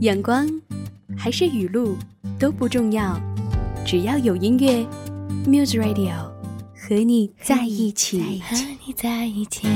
[0.00, 0.48] 阳光
[1.14, 1.94] 还是雨露
[2.38, 3.20] 都不重要，
[3.84, 4.86] 只要有音乐
[5.44, 6.14] ，Muse Radio
[6.74, 8.40] 和你在一起。
[8.40, 9.68] 和你在一起。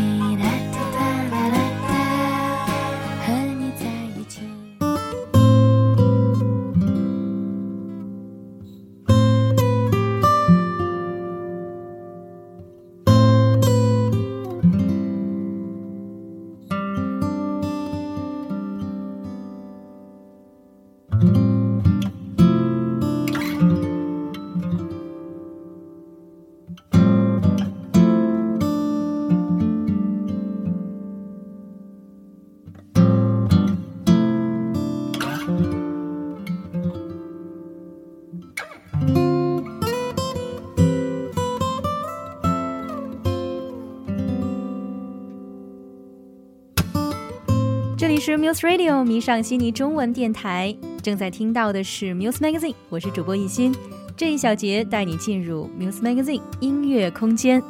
[47.96, 53.72] 这里是 Muse Radio 迷上悉尼中文电台，正在听到的是 Muse Magazine，我是主播一心。
[54.16, 57.62] 这一小节带你进入 Muse Magazine 音乐空间。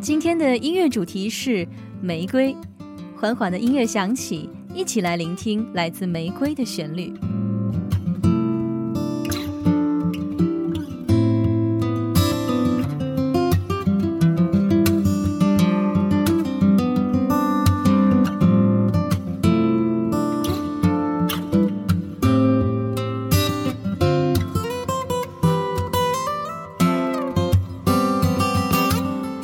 [0.00, 1.66] 今天的音乐主题是
[2.00, 2.54] 玫瑰，
[3.16, 7.12] 缓缓的音乐响起，一起来聆听来自玫瑰的旋律。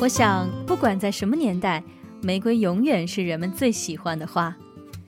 [0.09, 1.83] 想，不管在什么年代，
[2.21, 4.55] 玫瑰永远是人们最喜欢的花，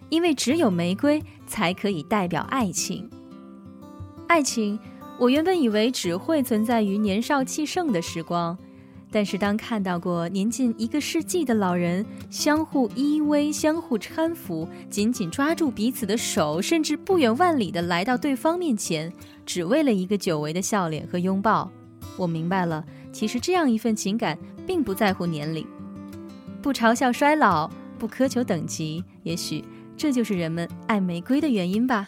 [0.10, 3.10] 因为只有玫瑰才可以代表爱情。
[4.28, 4.80] 爱情，
[5.20, 8.58] 我原本以为只会存在于年少气盛的时光，
[9.12, 19.12] 但是当看到过年近一个世纪的老人相互依偎、相互搀扶，紧紧抓住彼此的手，甚至不远万里的来到对方面前，
[19.46, 21.70] 只为了一个久违的笑脸和拥抱，
[22.18, 22.86] 我明白了。
[23.12, 25.66] 其实这样一份情感，并不在乎年龄，
[26.62, 29.64] 不嘲笑衰老，不苛求等级，也许
[29.96, 32.08] 这就是人们爱玫瑰的原因吧。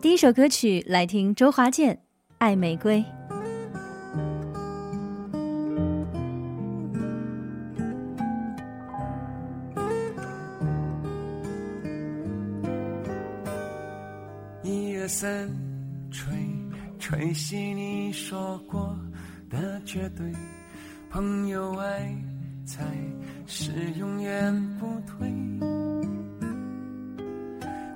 [0.00, 1.94] 第一首歌曲来听周华健
[2.38, 2.98] 《爱玫瑰》。
[17.24, 18.94] 吹熄你说过
[19.48, 20.30] 的绝对，
[21.08, 22.14] 朋友爱
[22.66, 22.84] 才
[23.46, 25.26] 是永远不退。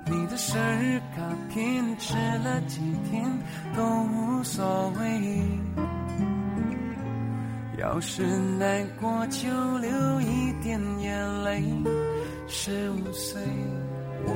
[0.06, 2.80] 你的生日卡片迟了几
[3.10, 3.22] 天
[3.76, 5.42] 都无所谓，
[7.76, 8.24] 要是
[8.58, 9.46] 难过就
[9.76, 11.62] 流一点眼泪。
[12.46, 13.42] 十五岁，
[14.24, 14.32] 我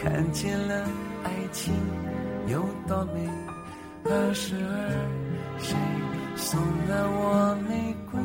[0.00, 0.88] 看见了。
[1.24, 1.74] 爱情
[2.46, 3.51] 有多美？
[4.04, 4.68] 二十二，
[5.58, 5.76] 谁
[6.34, 8.20] 送了我玫瑰？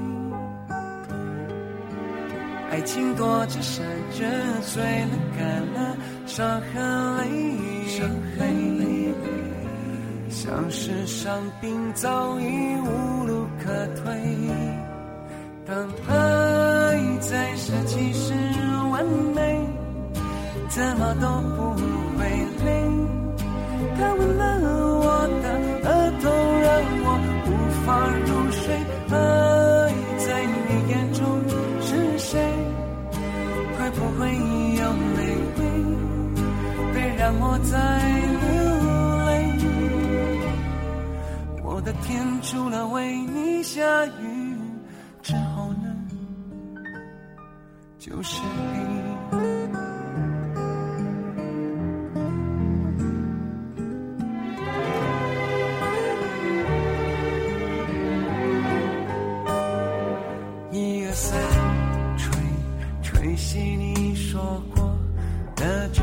[2.71, 4.25] 爱情多着闪着，
[4.61, 5.95] 醉了干了，
[6.25, 7.21] 伤痕累
[8.39, 9.13] 累，
[10.29, 12.43] 像是伤病早已
[12.81, 13.71] 无路可
[14.01, 14.05] 退。
[15.65, 18.33] 当爱在设计时
[18.91, 19.05] 完
[19.35, 19.61] 美，
[20.69, 21.73] 怎么都不
[22.17, 22.25] 会
[22.65, 22.67] 累。
[23.97, 24.43] 他吻了
[27.87, 27.95] 法
[28.27, 28.75] 入睡。
[29.09, 29.15] 爱
[30.17, 31.23] 在你眼中
[31.81, 32.37] 是谁？
[33.79, 34.27] 会不会
[34.75, 34.83] 有
[35.15, 35.17] 玫
[35.55, 35.59] 瑰，
[36.93, 37.73] 别让我再
[38.43, 38.45] 流
[39.25, 39.31] 泪。
[41.63, 42.05] 我的天
[42.41, 44.57] 除了为你下雨
[45.23, 45.87] 之后呢，
[47.97, 48.86] 就是你。
[63.37, 64.41] 吹熄你说
[64.73, 64.97] 过
[65.55, 66.01] 的这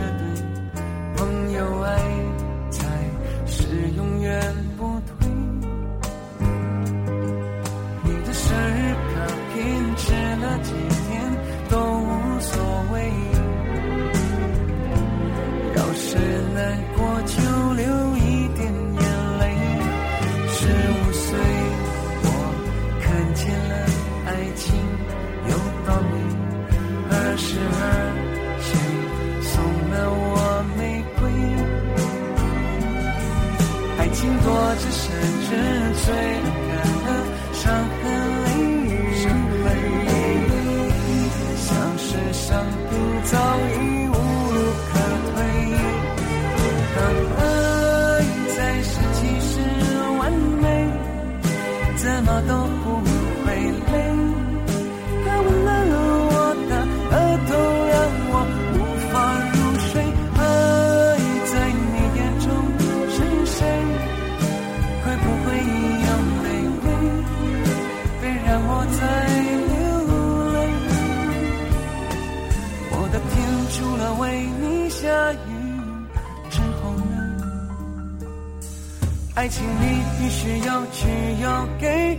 [79.45, 81.07] 爱情里必须有只
[81.43, 82.19] 有给，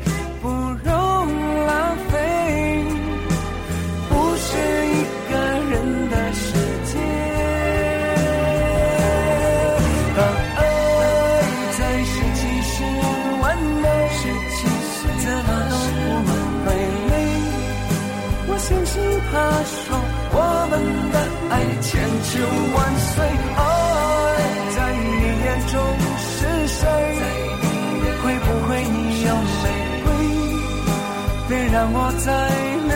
[31.47, 32.49] 别让我再
[32.87, 32.95] 流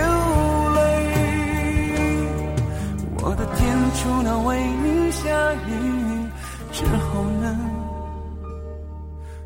[0.76, 0.80] 泪。
[3.22, 3.60] 我的天
[3.96, 5.68] 除了为你下雨
[6.72, 7.46] 之后呢，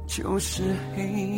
[0.07, 0.63] 就是
[0.95, 1.38] 黑。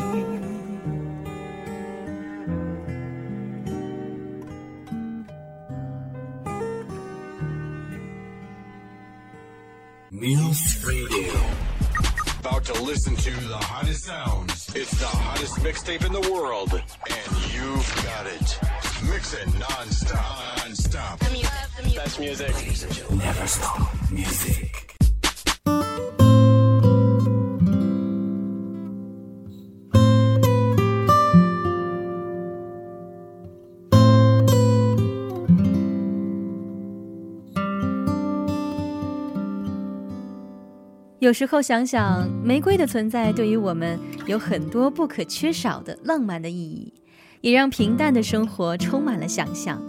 [10.12, 11.25] Muse Radio.
[12.46, 14.70] About to listen to the hottest sounds.
[14.76, 18.60] It's the hottest mixtape in the world, and you've got it.
[19.10, 20.58] Mix it non-stop.
[20.60, 21.20] Non-stop.
[21.96, 23.10] Best music.
[23.10, 24.12] Never stop.
[24.12, 24.85] Music.
[41.26, 46.94] 有时候想想，玫瑰的存在对于我们有很多不可缺少的浪漫的意义，
[47.42, 49.82] 也让平淡的生活充满了想象。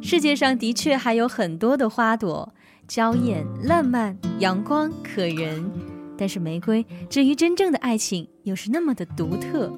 [0.00, 2.54] 世界上的确还有很多的花朵，
[2.88, 5.70] 娇艳、烂漫、阳光、可人，
[6.16, 9.70] 但是玫瑰至于真正的爱情，又是那么的独特。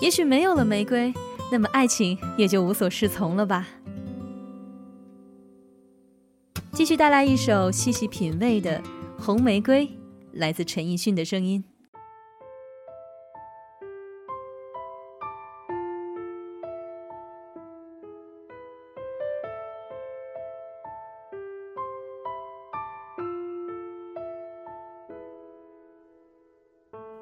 [0.00, 1.14] 也许没有了玫瑰，
[1.52, 3.68] 那么爱情也就无所适从了吧。
[6.72, 8.80] 继续带来一首细细品味的
[9.16, 9.86] 《红玫瑰》。
[10.38, 11.64] 来自陈奕迅的声音。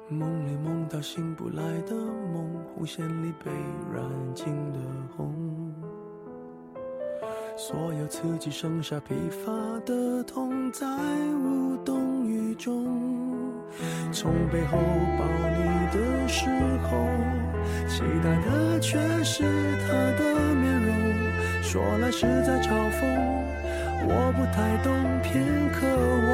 [0.09, 3.51] 梦里梦到醒不来的梦，红线里被
[3.91, 4.79] 染尽的
[5.17, 5.73] 红，
[7.57, 10.85] 所有刺激剩下疲乏的痛，在
[11.43, 13.06] 无动于衷。
[14.11, 14.77] 从背后
[15.17, 15.25] 抱
[15.57, 15.59] 你
[15.91, 16.45] 的时
[16.83, 17.07] 候，
[17.87, 19.43] 期待的却是
[19.85, 20.19] 他的
[20.55, 20.89] 面容，
[21.61, 22.99] 说来实在嘲讽，
[24.07, 24.87] 我不太懂，
[25.21, 25.85] 偏渴
[26.27, 26.31] 望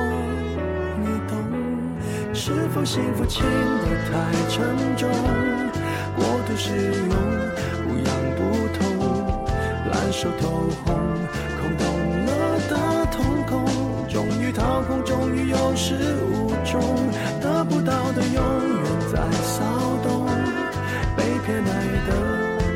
[1.01, 1.31] 你懂。
[2.33, 4.11] 是否幸福轻得太
[4.49, 4.55] 沉
[4.97, 5.09] 重？
[6.15, 7.13] 过度使用，
[7.83, 8.41] 不痒不
[8.73, 8.81] 痛，
[9.91, 10.43] 烂熟透
[10.83, 10.95] 红，
[11.59, 11.81] 空洞
[12.25, 12.29] 了
[12.69, 12.71] 的
[13.11, 13.15] 瞳
[13.47, 13.51] 孔，
[14.07, 15.93] 终于掏空，终于有始
[16.31, 16.32] 无，
[18.15, 19.63] 的永远在骚
[20.03, 20.25] 动，
[21.15, 21.71] 被偏爱
[22.07, 22.11] 的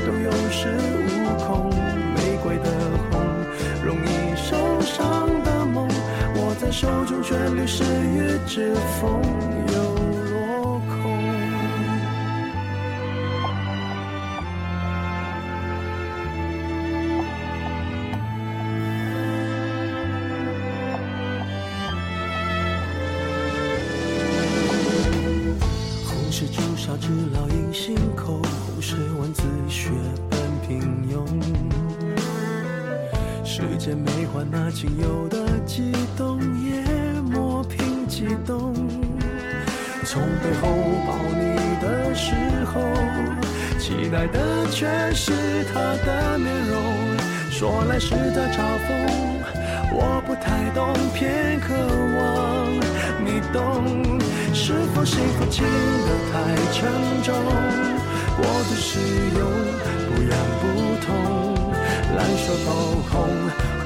[0.05, 0.67] 都有恃
[1.07, 1.09] 无
[1.45, 1.69] 恐，
[2.15, 2.65] 玫瑰的
[3.11, 3.21] 红，
[3.83, 5.87] 容易受伤的梦，
[6.35, 9.46] 握在手中却流失于指缝。
[34.79, 36.83] 情有的悸动，也
[37.21, 38.75] 磨平激动。
[40.05, 40.67] 从背后
[41.07, 42.79] 抱你的时候，
[43.79, 45.31] 期待的却是
[45.73, 46.77] 他的面容。
[47.49, 48.93] 说来是在嘲讽，
[49.93, 51.73] 我不太懂，偏渴
[52.19, 52.69] 望
[53.25, 53.83] 你懂。
[54.53, 56.87] 是否幸福轻得太沉
[57.23, 57.33] 重？
[58.37, 58.99] 过度使
[59.39, 59.41] 用，
[60.05, 60.61] 不痒不
[61.03, 61.09] 痛，
[62.15, 63.17] 烂熟透红，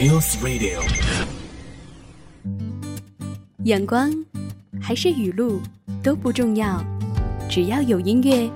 [0.00, 0.80] Muse Radio.
[3.64, 4.10] 阳光
[4.80, 5.60] 还是雨露
[6.02, 6.82] 都不重要，
[7.50, 8.50] 只要有音乐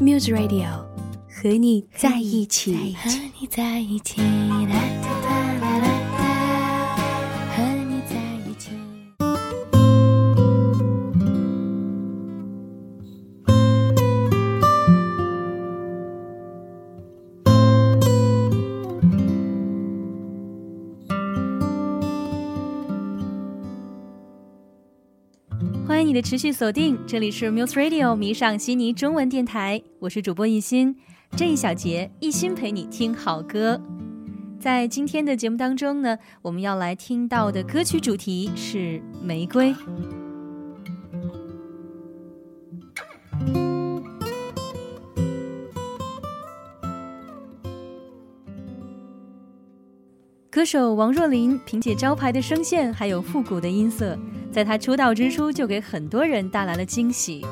[0.00, 0.84] ，Muse Radio
[1.28, 2.96] 和你在一起。
[2.96, 3.08] 和
[3.40, 4.20] 你在一起，
[26.10, 30.96] 你的持续锁定，这里是 Muse Radio 迷上悉尼中文电台，我是主播一心。
[31.36, 33.80] 这一小节，一心陪你听好歌。
[34.58, 39.72] 在今天的节目当中呢，我们要来听到的歌曲主题是玫瑰。
[50.50, 54.18] 歌手王若琳凭借招牌的声线还有复古的音色，
[54.50, 57.46] 在她出道之初就给很多人带来了惊喜。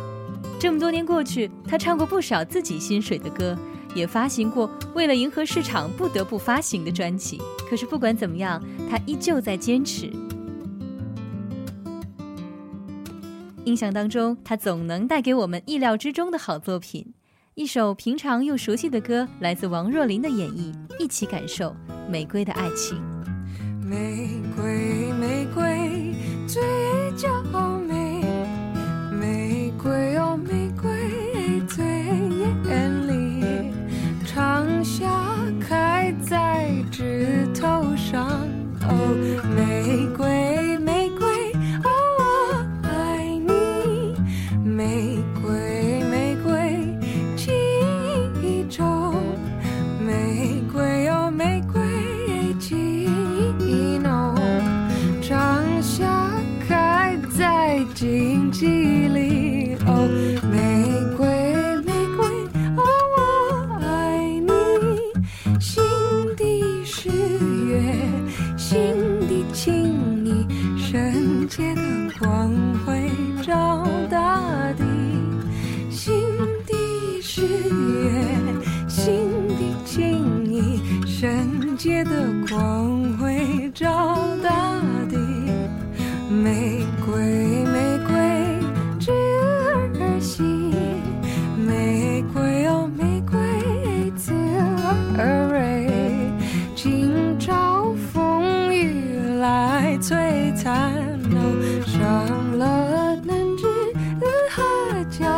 [0.58, 3.56] 这么多年过去，她唱过不少自己心水的歌，
[3.94, 7.40] 也发行过为了迎合市场不得不发行的专辑。
[7.70, 10.10] 可是不管怎么样，她依旧在坚持。
[13.62, 17.14] 印象当中，她总能带给我们意料之中的好作品。
[17.58, 21.74] 一首平常又熟悉的歌，来自王若琳的演绎，一起感受
[22.08, 22.96] 玫瑰的爱情。
[23.82, 25.67] 玫瑰，玫瑰，
[105.10, 105.38] Ciao.